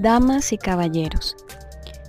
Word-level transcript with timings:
Damas 0.00 0.54
y 0.54 0.56
caballeros, 0.56 1.36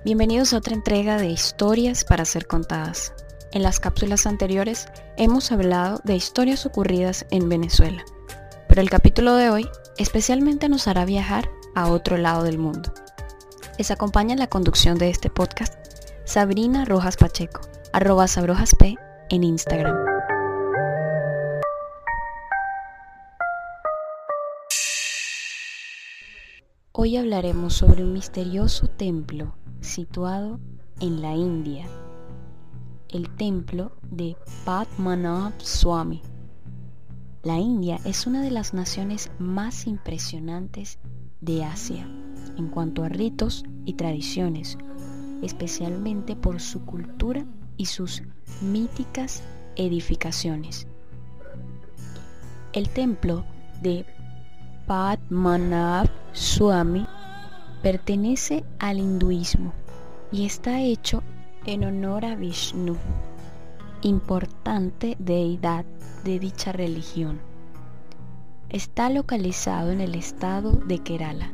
bienvenidos 0.06 0.54
a 0.54 0.60
otra 0.60 0.74
entrega 0.74 1.18
de 1.18 1.28
historias 1.28 2.06
para 2.06 2.24
ser 2.24 2.48
contadas. 2.48 3.14
En 3.52 3.64
las 3.64 3.82
cápsulas 3.82 4.26
anteriores 4.26 4.88
hemos 5.18 5.52
hablado 5.52 6.00
de 6.06 6.16
historias 6.16 6.66
ocurridas 6.66 7.26
en 7.32 7.50
Venezuela, 7.50 8.06
pero 8.70 8.80
el 8.80 8.90
capítulo 8.90 9.36
de 9.36 9.50
hoy 9.50 9.68
especialmente 9.98 10.70
nos 10.70 10.88
hará 10.88 11.04
viajar 11.04 11.50
a 11.76 11.90
otro 11.90 12.16
lado 12.16 12.44
del 12.44 12.60
mundo. 12.60 12.94
Les 13.78 13.92
acompaña 13.92 14.32
en 14.32 14.40
la 14.40 14.48
conducción 14.48 14.98
de 14.98 15.10
este 15.10 15.30
podcast 15.30 15.74
Sabrina 16.24 16.86
Rojas 16.86 17.18
Pacheco, 17.18 17.60
arroba 17.92 18.30
sabrojasp 18.30 18.84
en 19.30 19.44
Instagram. 19.44 20.11
Hoy 27.04 27.18
hablaremos 27.18 27.74
sobre 27.74 28.04
un 28.04 28.14
misterioso 28.14 28.86
templo 28.86 29.56
situado 29.80 30.60
en 31.00 31.20
la 31.20 31.34
India, 31.34 31.88
el 33.10 33.28
templo 33.38 33.94
de 34.04 34.38
Padmanabh 34.66 35.60
Swami. 35.60 36.22
La 37.42 37.58
India 37.58 38.00
es 38.06 38.28
una 38.28 38.44
de 38.44 38.52
las 38.52 38.76
naciones 38.76 39.32
más 39.40 39.88
impresionantes 39.88 41.00
de 41.40 41.64
Asia 41.64 42.08
en 42.60 42.68
cuanto 42.68 43.04
a 43.04 43.10
ritos 43.10 43.64
y 43.86 43.94
tradiciones, 43.94 44.78
especialmente 45.42 46.36
por 46.36 46.62
su 46.62 46.86
cultura 46.86 47.48
y 47.78 47.88
sus 47.88 48.22
míticas 48.62 49.42
edificaciones. 49.76 50.86
El 52.74 52.90
templo 52.90 53.44
de 53.82 54.06
Padmanabh 54.88 56.10
Swami 56.34 57.06
pertenece 57.82 58.64
al 58.80 59.00
hinduismo 59.00 59.74
y 60.32 60.46
está 60.46 60.82
hecho 60.82 61.24
en 61.66 61.84
honor 61.84 62.26
a 62.26 62.36
Vishnu, 62.36 62.98
importante 64.02 65.16
deidad 65.20 65.86
de 66.24 66.40
dicha 66.40 66.72
religión. 66.72 67.40
Está 68.70 69.10
localizado 69.10 69.92
en 69.92 70.02
el 70.02 70.16
estado 70.16 70.72
de 70.72 71.00
Kerala. 71.00 71.54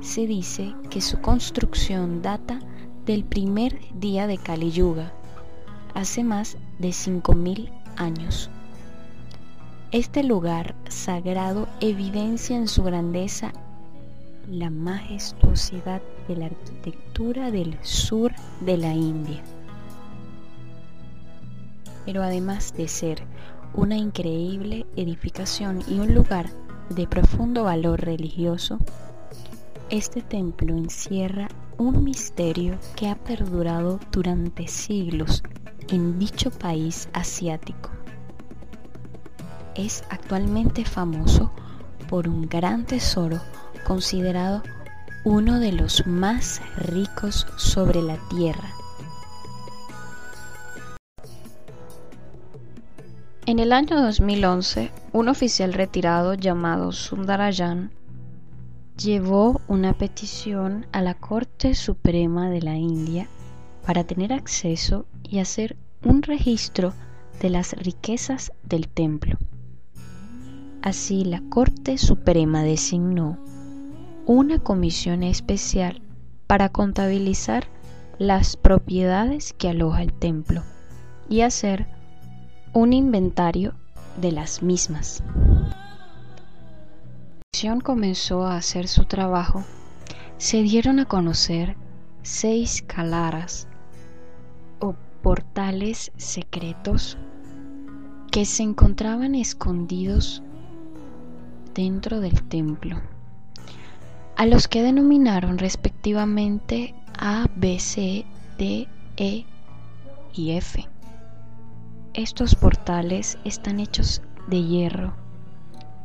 Se 0.00 0.26
dice 0.26 0.74
que 0.90 1.00
su 1.00 1.20
construcción 1.20 2.22
data 2.22 2.60
del 3.04 3.24
primer 3.24 3.78
día 3.94 4.26
de 4.26 4.38
Kali 4.38 4.70
Yuga, 4.70 5.12
hace 5.94 6.24
más 6.24 6.56
de 6.78 6.88
5.000 6.88 7.70
años. 7.96 8.50
Este 9.92 10.24
lugar 10.24 10.74
sagrado 10.88 11.68
evidencia 11.80 12.56
en 12.56 12.66
su 12.66 12.82
grandeza 12.82 13.52
la 14.50 14.68
majestuosidad 14.68 16.02
de 16.26 16.34
la 16.34 16.46
arquitectura 16.46 17.52
del 17.52 17.78
sur 17.82 18.32
de 18.62 18.78
la 18.78 18.92
India. 18.92 19.44
Pero 22.04 22.24
además 22.24 22.74
de 22.76 22.88
ser 22.88 23.22
una 23.74 23.96
increíble 23.96 24.86
edificación 24.96 25.84
y 25.86 26.00
un 26.00 26.14
lugar 26.14 26.50
de 26.90 27.06
profundo 27.06 27.62
valor 27.62 28.00
religioso, 28.00 28.78
este 29.88 30.20
templo 30.20 30.76
encierra 30.76 31.46
un 31.78 32.02
misterio 32.02 32.76
que 32.96 33.08
ha 33.08 33.14
perdurado 33.14 34.00
durante 34.10 34.66
siglos 34.66 35.44
en 35.88 36.18
dicho 36.18 36.50
país 36.50 37.08
asiático 37.12 37.95
es 39.76 40.04
actualmente 40.10 40.84
famoso 40.84 41.52
por 42.08 42.28
un 42.28 42.48
gran 42.48 42.84
tesoro 42.84 43.40
considerado 43.86 44.62
uno 45.24 45.58
de 45.58 45.72
los 45.72 46.06
más 46.06 46.60
ricos 46.76 47.46
sobre 47.56 48.02
la 48.02 48.16
tierra. 48.28 48.70
En 53.44 53.60
el 53.60 53.72
año 53.72 54.00
2011, 54.00 54.90
un 55.12 55.28
oficial 55.28 55.72
retirado 55.72 56.34
llamado 56.34 56.90
Sundarajan 56.90 57.92
llevó 58.96 59.60
una 59.68 59.92
petición 59.92 60.86
a 60.90 61.02
la 61.02 61.14
Corte 61.14 61.74
Suprema 61.74 62.50
de 62.50 62.62
la 62.62 62.76
India 62.76 63.28
para 63.86 64.04
tener 64.04 64.32
acceso 64.32 65.06
y 65.22 65.38
hacer 65.38 65.76
un 66.02 66.22
registro 66.22 66.92
de 67.40 67.50
las 67.50 67.72
riquezas 67.74 68.52
del 68.64 68.88
templo. 68.88 69.38
Así, 70.86 71.24
la 71.24 71.40
Corte 71.40 71.98
Suprema 71.98 72.62
designó 72.62 73.38
una 74.24 74.60
comisión 74.60 75.24
especial 75.24 76.00
para 76.46 76.68
contabilizar 76.68 77.64
las 78.20 78.56
propiedades 78.56 79.52
que 79.52 79.68
aloja 79.68 80.04
el 80.04 80.12
templo 80.12 80.62
y 81.28 81.40
hacer 81.40 81.88
un 82.72 82.92
inventario 82.92 83.74
de 84.20 84.30
las 84.30 84.62
mismas. 84.62 85.24
La 85.26 85.74
comisión 87.50 87.80
comenzó 87.80 88.46
a 88.46 88.56
hacer 88.56 88.86
su 88.86 89.06
trabajo. 89.06 89.64
Se 90.36 90.62
dieron 90.62 91.00
a 91.00 91.06
conocer 91.06 91.76
seis 92.22 92.84
calaras 92.86 93.66
o 94.78 94.94
portales 95.20 96.12
secretos 96.16 97.18
que 98.30 98.44
se 98.44 98.62
encontraban 98.62 99.34
escondidos 99.34 100.44
dentro 101.76 102.20
del 102.20 102.42
templo, 102.42 103.02
a 104.34 104.46
los 104.46 104.66
que 104.66 104.82
denominaron 104.82 105.58
respectivamente 105.58 106.94
A, 107.18 107.48
B, 107.54 107.78
C, 107.78 108.24
D, 108.56 108.88
E 109.18 109.44
y 110.32 110.52
F. 110.52 110.88
Estos 112.14 112.54
portales 112.54 113.38
están 113.44 113.78
hechos 113.78 114.22
de 114.46 114.62
hierro 114.62 115.12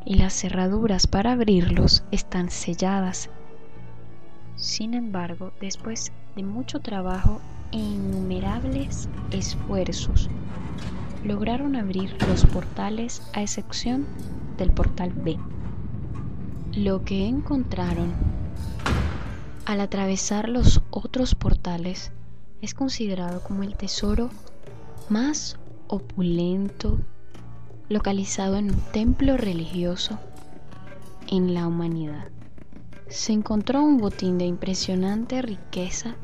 y 0.04 0.16
las 0.16 0.34
cerraduras 0.34 1.08
para 1.08 1.32
abrirlos 1.32 2.04
están 2.12 2.50
selladas. 2.50 3.30
Sin 4.58 4.94
embargo, 4.94 5.54
después 5.62 6.12
de 6.36 6.44
mucho 6.44 6.82
trabajo 6.82 7.40
e 7.72 7.78
innumerables 7.78 9.08
esfuerzos, 9.32 10.30
lograron 11.24 11.78
abrir 11.78 12.18
los 12.28 12.46
portales 12.46 13.22
a 13.34 13.42
excepción 13.42 14.06
del 14.58 14.72
portal 14.72 15.14
B. 15.14 15.38
Lo 16.76 17.04
que 17.04 17.28
encontraron 17.28 18.14
al 19.66 19.82
atravesar 19.82 20.48
los 20.48 20.82
otros 20.90 21.36
portales 21.36 22.14
es 22.62 22.74
considerado 22.74 23.44
como 23.44 23.64
el 23.64 23.76
tesoro 23.76 24.30
más 25.10 25.60
opulento 25.88 26.98
localizado 27.90 28.56
en 28.56 28.72
un 28.72 28.80
templo 28.94 29.36
religioso 29.36 30.18
en 31.28 31.54
la 31.54 31.68
humanidad. 31.68 32.30
Se 33.10 33.34
encontró 33.34 33.84
un 33.84 33.98
botín 33.98 34.38
de 34.38 34.46
impresionante 34.46 35.42
riqueza 35.42 36.16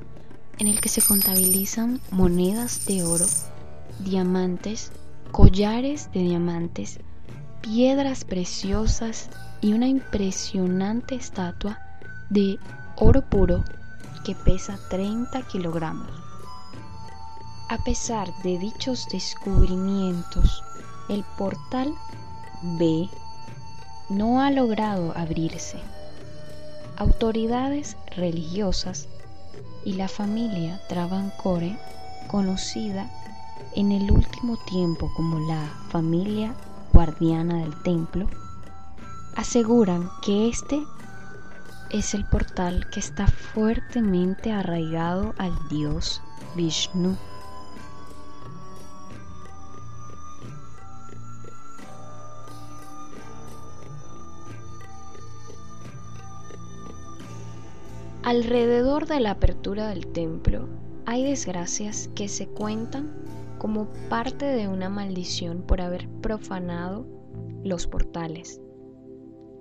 en 0.59 0.67
el 0.67 0.79
que 0.79 0.87
se 0.87 1.01
contabilizan 1.01 1.99
monedas 2.09 2.85
de 2.85 3.03
oro, 3.03 3.25
diamantes, 3.99 4.93
collares 5.33 6.09
de 6.13 6.21
diamantes, 6.21 7.01
piedras 7.61 8.23
preciosas 8.23 9.29
y 9.61 9.73
una 9.73 9.87
impresionante 9.87 11.15
estatua 11.15 11.79
de 12.29 12.59
oro 12.95 13.21
puro 13.21 13.63
que 14.23 14.35
pesa 14.35 14.77
30 14.89 15.41
kilogramos. 15.43 16.07
A 17.69 17.77
pesar 17.77 18.29
de 18.43 18.57
dichos 18.59 19.07
descubrimientos, 19.11 20.63
el 21.09 21.23
portal 21.37 21.93
B 22.79 23.09
no 24.09 24.41
ha 24.41 24.51
logrado 24.51 25.11
abrirse. 25.17 25.79
Autoridades 26.97 27.97
religiosas 28.15 29.07
y 29.85 29.93
la 29.93 30.07
familia 30.07 30.79
Travancore, 30.87 31.77
conocida 32.27 33.09
en 33.75 33.91
el 33.91 34.11
último 34.11 34.57
tiempo 34.65 35.11
como 35.15 35.39
la 35.39 35.65
familia 35.89 36.53
guardiana 36.93 37.59
del 37.59 37.75
templo, 37.83 38.27
aseguran 39.37 40.09
que 40.23 40.49
este 40.49 40.83
es 41.91 42.15
el 42.15 42.25
portal 42.25 42.89
que 42.89 42.99
está 42.99 43.27
fuertemente 43.27 44.51
arraigado 44.51 45.35
al 45.37 45.53
dios 45.69 46.21
Vishnu. 46.55 47.15
Alrededor 58.23 59.05
de 59.05 59.19
la 59.19 59.31
apertura 59.31 59.87
del 59.87 60.07
templo 60.07 60.67
hay 61.05 61.23
desgracias 61.23 62.09
que 62.15 62.27
se 62.27 62.47
cuentan 62.47 63.13
como 63.59 63.87
parte 64.09 64.45
de 64.45 64.67
una 64.67 64.89
maldición 64.89 65.61
por 65.61 65.79
haber 65.79 66.09
profanado 66.21 67.05
los 67.63 67.85
portales 67.85 68.59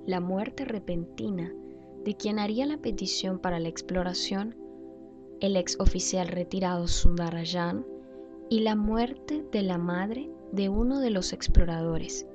la 0.07 0.21
muerte 0.21 0.65
repentina 0.65 1.53
de 2.05 2.15
quien 2.15 2.39
haría 2.39 2.65
la 2.65 2.79
petición 2.79 3.41
para 3.41 3.59
la 3.59 3.69
exploración, 3.69 4.55
el 5.41 5.57
ex 5.57 5.79
oficial 5.81 6.29
retirado 6.29 6.87
Sundarajan 6.87 7.85
y 8.49 8.61
la 8.61 8.77
muerte 8.77 9.45
de 9.51 9.63
la 9.63 9.79
madre 9.79 10.31
de 10.53 10.69
uno 10.69 11.01
de 11.01 11.11
los 11.11 11.33
exploradores. 11.33 12.27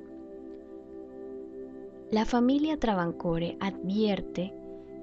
La 2.10 2.26
familia 2.26 2.78
Travancore 2.78 3.56
advierte 3.60 4.52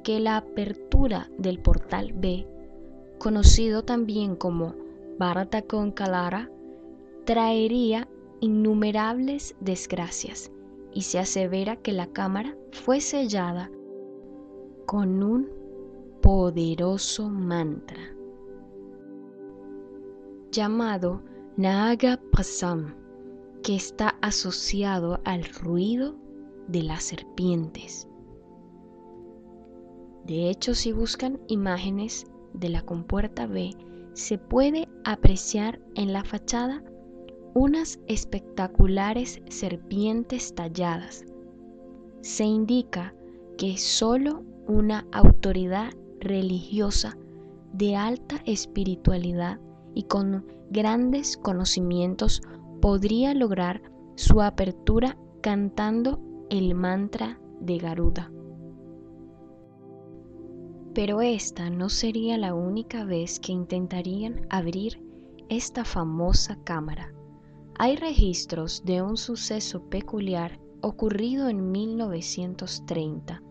que 0.03 0.19
la 0.19 0.37
apertura 0.37 1.31
del 1.39 1.59
portal 1.59 2.13
B, 2.13 2.47
conocido 3.17 3.83
también 3.83 4.35
como 4.35 4.75
Bharata 5.17 5.63
Kalara, 5.63 6.51
traería 7.25 8.07
innumerables 8.41 9.55
desgracias 9.59 10.51
y 10.93 11.01
se 11.03 11.19
asevera 11.19 11.75
que 11.75 11.93
la 11.93 12.07
cámara 12.07 12.55
fue 12.71 13.01
sellada 13.01 13.71
con 14.85 15.23
un 15.23 15.49
poderoso 16.21 17.29
mantra 17.29 18.19
llamado 20.51 21.21
Naga 21.57 22.19
Pasam, 22.31 22.95
que 23.63 23.75
está 23.75 24.15
asociado 24.21 25.19
al 25.23 25.43
ruido 25.43 26.15
de 26.67 26.83
las 26.83 27.03
serpientes. 27.03 28.07
De 30.25 30.49
hecho, 30.49 30.73
si 30.73 30.91
buscan 30.91 31.39
imágenes 31.47 32.25
de 32.53 32.69
la 32.69 32.81
compuerta 32.81 33.45
B, 33.45 33.75
se 34.13 34.37
puede 34.37 34.87
apreciar 35.05 35.79
en 35.95 36.13
la 36.13 36.23
fachada 36.23 36.83
unas 37.59 37.99
espectaculares 38.07 39.41
serpientes 39.49 40.55
talladas. 40.55 41.25
Se 42.21 42.45
indica 42.45 43.13
que 43.57 43.77
solo 43.77 44.45
una 44.65 45.05
autoridad 45.11 45.91
religiosa 46.21 47.17
de 47.73 47.97
alta 47.97 48.37
espiritualidad 48.45 49.59
y 49.93 50.03
con 50.03 50.45
grandes 50.69 51.35
conocimientos 51.35 52.41
podría 52.79 53.33
lograr 53.33 53.81
su 54.15 54.41
apertura 54.41 55.17
cantando 55.41 56.21
el 56.49 56.75
mantra 56.75 57.41
de 57.59 57.77
Garuda. 57.77 58.31
Pero 60.93 61.19
esta 61.19 61.69
no 61.69 61.89
sería 61.89 62.37
la 62.37 62.53
única 62.53 63.03
vez 63.03 63.37
que 63.41 63.51
intentarían 63.51 64.47
abrir 64.49 65.03
esta 65.49 65.83
famosa 65.83 66.57
cámara. 66.63 67.13
Hay 67.81 67.95
registros 67.95 68.83
de 68.83 69.01
un 69.01 69.15
suceso 69.15 69.83
peculiar 69.89 70.59
ocurrido 70.81 71.47
en 71.47 71.71
1930, 71.71 73.41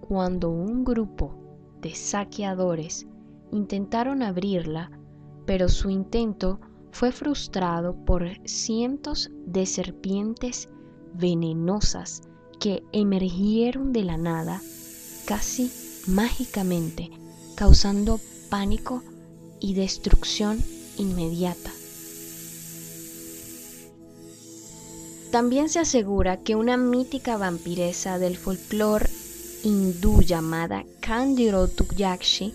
cuando 0.00 0.50
un 0.50 0.84
grupo 0.84 1.34
de 1.80 1.92
saqueadores 1.96 3.08
intentaron 3.50 4.22
abrirla, 4.22 4.92
pero 5.46 5.68
su 5.68 5.90
intento 5.90 6.60
fue 6.92 7.10
frustrado 7.10 7.96
por 8.04 8.24
cientos 8.44 9.32
de 9.46 9.66
serpientes 9.66 10.68
venenosas 11.14 12.22
que 12.60 12.84
emergieron 12.92 13.92
de 13.92 14.04
la 14.04 14.16
nada 14.16 14.60
casi 15.26 15.72
mágicamente, 16.06 17.10
causando 17.56 18.20
pánico 18.48 19.02
y 19.58 19.74
destrucción 19.74 20.60
inmediata. 20.98 21.72
También 25.30 25.68
se 25.68 25.78
asegura 25.78 26.38
que 26.38 26.56
una 26.56 26.76
mítica 26.76 27.36
vampiresa 27.36 28.18
del 28.18 28.36
folclore 28.36 29.08
hindú 29.62 30.22
llamada 30.22 30.84
Kandirotu 31.00 31.84
Yakshi 31.96 32.52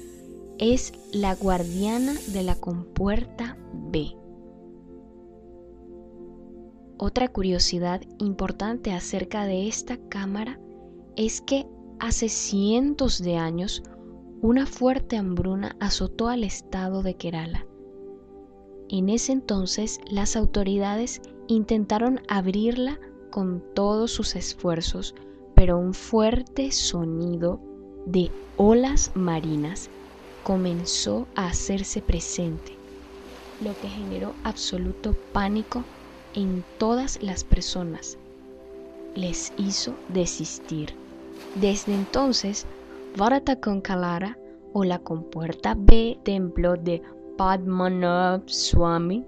es 0.57 0.91
la 1.13 1.35
guardiana 1.35 2.13
de 2.27 2.43
la 2.43 2.55
compuerta 2.55 3.57
B. 3.71 4.15
Otra 6.97 7.29
curiosidad 7.29 8.01
importante 8.19 8.91
acerca 8.91 9.45
de 9.45 9.67
esta 9.67 9.97
cámara 10.09 10.59
es 11.15 11.39
que 11.41 11.65
hace 11.99 12.27
cientos 12.27 13.21
de 13.21 13.37
años 13.37 13.83
una 14.41 14.65
fuerte 14.65 15.17
hambruna 15.17 15.77
azotó 15.79 16.27
al 16.27 16.43
estado 16.43 17.03
de 17.03 17.15
Kerala. 17.15 17.65
En 18.89 19.09
ese 19.09 19.31
entonces 19.31 19.99
las 20.09 20.35
autoridades 20.35 21.21
intentaron 21.47 22.21
abrirla 22.27 22.99
con 23.31 23.63
todos 23.73 24.11
sus 24.11 24.35
esfuerzos, 24.35 25.15
pero 25.55 25.77
un 25.77 25.93
fuerte 25.93 26.71
sonido 26.71 27.59
de 28.05 28.31
olas 28.57 29.11
marinas 29.15 29.89
comenzó 30.43 31.27
a 31.35 31.47
hacerse 31.47 32.01
presente, 32.01 32.77
lo 33.59 33.77
que 33.79 33.87
generó 33.87 34.35
absoluto 34.43 35.13
pánico 35.33 35.83
en 36.33 36.63
todas 36.77 37.21
las 37.21 37.43
personas. 37.43 38.17
Les 39.15 39.53
hizo 39.57 39.95
desistir. 40.09 40.97
Desde 41.55 41.93
entonces, 41.93 42.67
Varata 43.17 43.59
Kalara 43.59 44.37
o 44.73 44.83
la 44.83 44.99
compuerta 44.99 45.73
B 45.77 46.19
templo 46.23 46.75
de 46.75 47.01
Padmanabh 47.37 48.47
Swami 48.47 49.25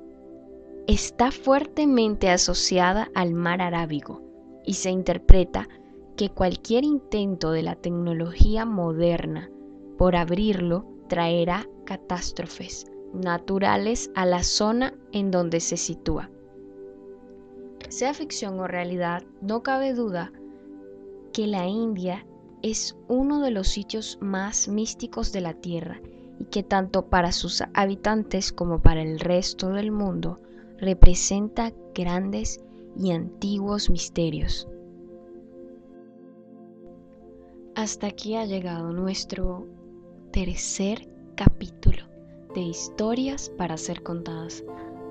está 0.87 1.31
fuertemente 1.31 2.29
asociada 2.29 3.09
al 3.13 3.33
mar 3.33 3.61
Arábigo 3.61 4.21
y 4.65 4.75
se 4.75 4.89
interpreta 4.89 5.67
que 6.15 6.29
cualquier 6.29 6.85
intento 6.85 7.51
de 7.51 7.61
la 7.61 7.75
tecnología 7.75 8.65
moderna 8.65 9.51
por 9.97 10.15
abrirlo 10.15 10.85
traerá 11.09 11.67
catástrofes 11.85 12.85
naturales 13.13 14.11
a 14.15 14.25
la 14.25 14.43
zona 14.43 14.93
en 15.11 15.29
donde 15.29 15.59
se 15.59 15.75
sitúa. 15.75 16.29
Sea 17.89 18.13
ficción 18.13 18.57
o 18.59 18.67
realidad, 18.67 19.23
no 19.41 19.63
cabe 19.63 19.93
duda 19.93 20.31
que 21.33 21.47
la 21.47 21.67
India 21.67 22.25
es 22.61 22.95
uno 23.09 23.41
de 23.41 23.51
los 23.51 23.67
sitios 23.67 24.17
más 24.21 24.69
místicos 24.69 25.33
de 25.33 25.41
la 25.41 25.53
Tierra 25.53 25.99
y 26.39 26.45
que 26.45 26.63
tanto 26.63 27.09
para 27.09 27.33
sus 27.33 27.61
habitantes 27.73 28.53
como 28.53 28.81
para 28.81 29.01
el 29.01 29.19
resto 29.19 29.69
del 29.69 29.91
mundo 29.91 30.39
representa 30.79 31.73
grandes 31.93 32.59
y 32.95 33.11
antiguos 33.11 33.89
misterios. 33.89 34.67
Hasta 37.75 38.07
aquí 38.07 38.35
ha 38.35 38.45
llegado 38.45 38.91
nuestro 38.91 39.67
tercer 40.31 41.07
capítulo 41.35 42.03
de 42.55 42.61
historias 42.61 43.51
para 43.57 43.77
ser 43.77 44.01
contadas. 44.01 44.63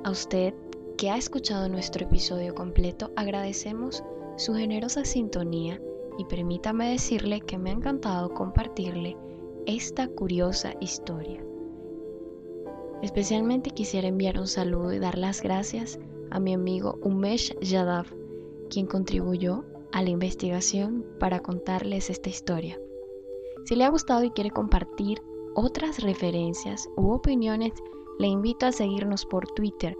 A 0.04 0.10
usted 0.10 0.52
que 0.98 1.10
ha 1.10 1.16
escuchado 1.16 1.68
nuestro 1.68 2.06
episodio 2.06 2.54
completo, 2.54 3.12
agradecemos 3.16 4.02
su 4.36 4.54
generosa 4.54 5.04
sintonía 5.04 5.80
y 6.18 6.24
permítame 6.24 6.90
decirle 6.90 7.40
que 7.40 7.58
me 7.58 7.70
ha 7.70 7.74
encantado 7.74 8.30
compartirle 8.30 9.16
esta 9.66 10.08
curiosa 10.08 10.74
historia. 10.80 11.44
Especialmente 13.02 13.70
quisiera 13.70 14.08
enviar 14.08 14.38
un 14.38 14.46
saludo 14.46 14.92
y 14.92 14.98
dar 14.98 15.18
las 15.18 15.42
gracias 15.42 15.98
a 16.30 16.40
mi 16.40 16.54
amigo 16.54 16.98
Umesh 17.02 17.54
Yadav, 17.60 18.06
quien 18.70 18.86
contribuyó 18.86 19.64
a 19.92 20.02
la 20.02 20.10
investigación 20.10 21.04
para 21.20 21.40
contarles 21.40 22.10
esta 22.10 22.28
historia. 22.28 22.78
Si 23.64 23.76
le 23.76 23.84
ha 23.84 23.90
gustado 23.90 24.24
y 24.24 24.30
quiere 24.30 24.50
compartir 24.50 25.22
otras 25.54 26.02
referencias 26.02 26.88
u 26.96 27.10
opiniones, 27.10 27.72
le 28.18 28.28
invito 28.28 28.66
a 28.66 28.72
seguirnos 28.72 29.26
por 29.26 29.46
Twitter 29.48 29.96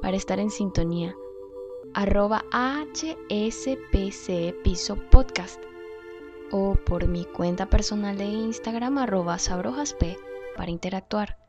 para 0.00 0.16
estar 0.16 0.38
en 0.38 0.50
sintonía. 0.50 1.14
Arroba 1.94 2.44
HSPC 2.52 4.54
Podcast 5.10 5.60
o 6.52 6.74
por 6.74 7.08
mi 7.08 7.24
cuenta 7.24 7.66
personal 7.66 8.16
de 8.16 8.26
Instagram 8.26 8.98
arroba 8.98 9.38
sabrojasp 9.38 10.02
para 10.56 10.70
interactuar. 10.70 11.39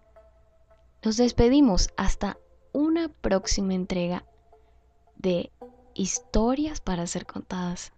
Nos 1.04 1.18
despedimos 1.18 1.90
hasta 1.98 2.38
una 2.74 3.10
próxima 3.10 3.74
entrega 3.74 4.24
de 5.16 5.52
historias 5.96 6.80
para 6.80 7.08
ser 7.08 7.26
contadas. 7.26 7.92